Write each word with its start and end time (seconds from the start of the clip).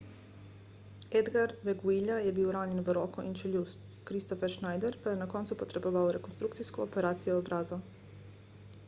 edgar 1.17 1.51
veguilla 1.67 2.15
je 2.27 2.31
bil 2.39 2.49
ranjen 2.55 2.81
v 2.87 2.95
roko 2.99 3.25
in 3.27 3.35
čeljust 3.41 3.85
kristoffer 4.11 4.55
schneider 4.55 4.97
pa 5.05 5.13
je 5.13 5.19
na 5.21 5.29
koncu 5.35 5.59
potreboval 5.61 6.11
rekonstrukcijsko 6.17 6.87
operacijo 6.89 7.37
obraza 7.45 7.81